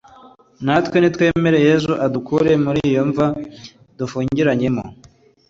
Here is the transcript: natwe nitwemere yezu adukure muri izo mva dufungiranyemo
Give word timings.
natwe 0.65 0.97
nitwemere 0.99 1.57
yezu 1.67 1.91
adukure 2.05 2.51
muri 2.65 2.79
izo 2.89 3.03
mva 3.09 3.25
dufungiranyemo 3.97 4.83